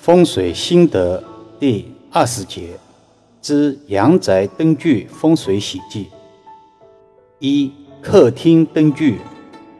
[0.00, 1.22] 风水心得
[1.58, 2.70] 第二十节
[3.42, 6.08] 之阳宅灯具风水喜忌。
[7.38, 7.70] 一、
[8.00, 9.18] 客厅灯具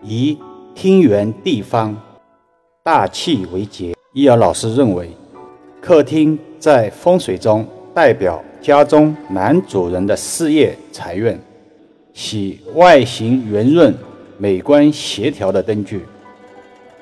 [0.02, 0.36] 以
[0.74, 1.96] 厅园地方
[2.82, 3.94] 大气为节。
[4.12, 5.10] 易遥老师认为，
[5.80, 11.38] 客厅在风水中代表家中男主人的事业财运，
[12.12, 13.96] 喜外形圆润、
[14.36, 16.04] 美观协调的灯具，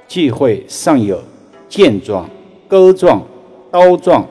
[0.06, 1.20] 忌讳上有
[1.68, 2.30] 剑状。
[2.68, 3.22] 钩状、
[3.70, 4.26] 刀状、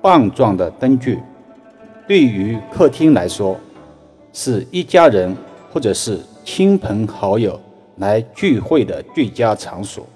[0.00, 1.18] 棒状的灯具，
[2.06, 3.58] 对于客厅来说，
[4.32, 5.36] 是一家人
[5.72, 7.60] 或者是亲朋好友
[7.96, 10.06] 来聚会的最佳场所，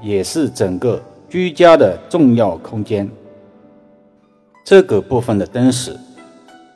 [0.00, 3.10] 也是整个居家的重要空间。
[4.64, 5.96] 这个部分的灯饰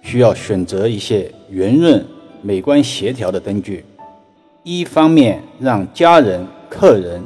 [0.02, 2.04] 需要选择一些圆润、
[2.42, 3.84] 美观协调的灯具，
[4.64, 7.22] 一方面让家人、客人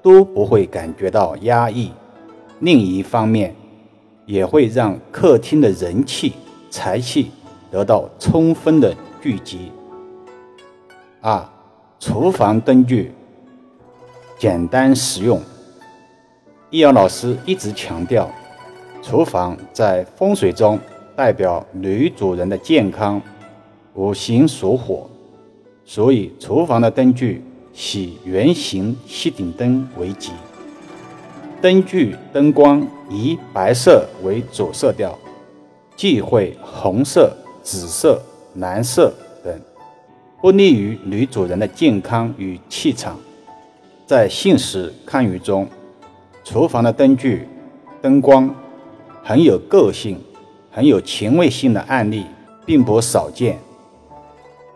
[0.00, 1.90] 都不会感觉到压抑。
[2.62, 3.52] 另一方面，
[4.24, 6.32] 也会让客厅的人气、
[6.70, 7.28] 财气
[7.72, 9.72] 得到充分的聚集。
[11.20, 11.44] 二、
[11.98, 13.10] 厨房灯具
[14.38, 15.40] 简单实用。
[16.70, 18.30] 易遥老师一直强调，
[19.02, 20.78] 厨房在风水中
[21.16, 23.20] 代表女主人的健康，
[23.94, 25.10] 五行属火，
[25.84, 30.30] 所以厨房的灯具喜圆形吸顶灯为吉。
[31.62, 35.16] 灯具灯光以白色为主色调，
[35.94, 37.32] 忌讳红色、
[37.62, 38.20] 紫色、
[38.56, 39.60] 蓝色等，
[40.40, 43.16] 不利于女主人的健康与气场。
[44.04, 45.68] 在现实堪舆中，
[46.42, 47.46] 厨房的灯具
[48.00, 48.52] 灯光
[49.22, 50.18] 很有个性、
[50.72, 52.26] 很有前卫性的案例
[52.66, 53.56] 并不少见。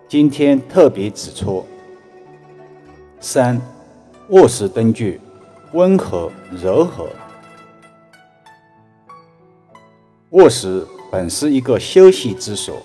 [0.07, 1.67] 今天特别指出：
[3.19, 3.61] 三、
[4.29, 5.21] 卧室灯具。
[5.73, 7.09] 温和柔和。
[10.31, 12.77] 卧室本是一个休息之所，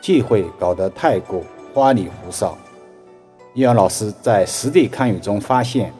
[0.00, 1.42] 忌讳搞得太过
[1.72, 2.56] 花里胡哨。
[3.54, 5.92] 易阳老师在实地看舆中发现，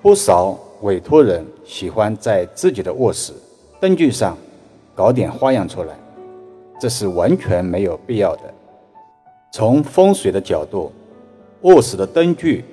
[0.00, 3.32] 不少委托人喜欢在自己的卧室
[3.80, 4.36] 灯具上
[4.94, 5.94] 搞点花样出来，
[6.80, 8.42] 这是完全没有必要的。
[9.52, 10.92] 从风水的角度，
[11.62, 12.64] 卧室的灯具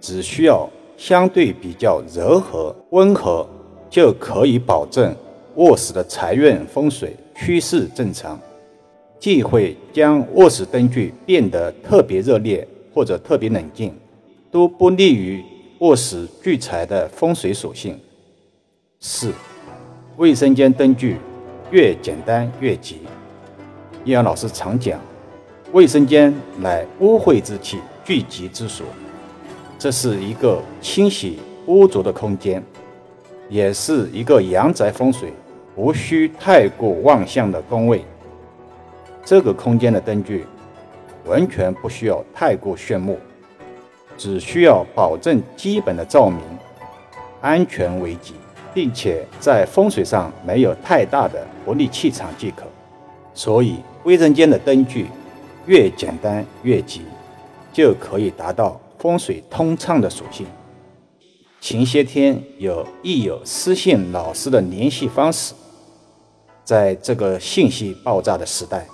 [0.00, 0.68] 只需要。
[0.96, 3.46] 相对比较柔和温和，
[3.90, 5.14] 就可以保证
[5.56, 8.38] 卧室的财运风水趋势正常。
[9.18, 13.92] 忌讳将卧室灯具变得特别热烈或者特别冷静，
[14.50, 15.42] 都不利于
[15.78, 17.98] 卧室聚财的风水属性。
[19.00, 19.32] 四、
[20.16, 21.16] 卫生间灯具
[21.70, 23.00] 越简单越吉。
[24.04, 25.00] 易阳老师常讲，
[25.72, 28.86] 卫生间乃污秽之气聚集之所。
[29.78, 32.62] 这是一个清洗污浊的空间，
[33.48, 35.32] 也是一个阳宅风水
[35.76, 38.02] 无需太过旺相的宫位。
[39.24, 40.46] 这个空间的灯具
[41.26, 43.18] 完全不需要太过炫目，
[44.16, 46.40] 只需要保证基本的照明、
[47.42, 48.34] 安全为己，
[48.72, 52.64] 并且在风水上没有太大的不利气场即可。
[53.34, 55.08] 所以，卫生间的灯具
[55.66, 57.02] 越简单越吉，
[57.72, 58.80] 就可以达到。
[59.06, 60.44] 风水通畅的属性。
[61.60, 65.54] 前些天有亦有私信老师的联系方式，
[66.64, 68.84] 在这个信息爆炸的时代，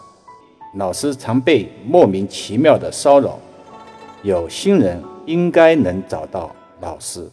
[0.75, 3.39] 老师常被莫名其妙的骚扰。
[4.23, 7.27] 有心人应该能找到老师，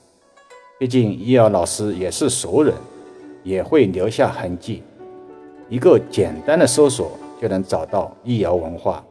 [0.79, 2.73] 毕竟易遥老师也是熟人，
[3.43, 4.83] 也会留下痕迹。
[5.67, 7.11] 一个简单的搜索
[7.41, 9.03] 就能找到易遥文化，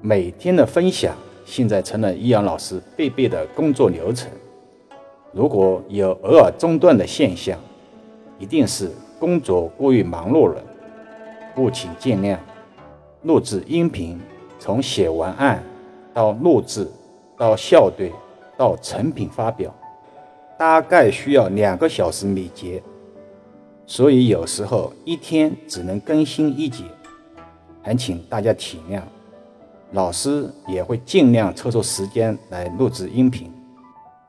[0.00, 1.14] 每天的分享。
[1.46, 4.28] 现在成了易阳老师必备的工作流程。
[5.32, 7.58] 如果有偶尔中断的现象，
[8.38, 8.90] 一定是
[9.20, 10.60] 工作过于忙碌了，
[11.54, 12.36] 不请见谅。
[13.22, 14.20] 录制音频
[14.58, 15.62] 从写文案
[16.12, 16.86] 到录制
[17.36, 18.12] 到校对
[18.56, 19.74] 到成品发表，
[20.58, 22.82] 大概需要两个小时每节，
[23.86, 26.84] 所以有时候一天只能更新一节，
[27.82, 29.00] 还请大家体谅。
[29.92, 33.50] 老师也会尽量抽出时间来录制音频，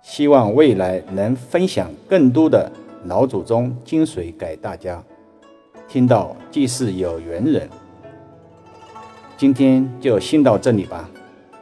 [0.02, 2.72] 希望未来能分享更多的
[3.06, 5.04] 老祖宗精髓给大家。
[5.88, 7.70] 听到即是有缘人，
[9.38, 11.10] 今天就先到这里吧。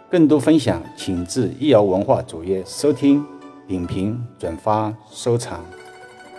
[0.09, 3.23] 更多分享，请至易瑶文化主页收听、
[3.67, 5.63] 点评、转发、收藏。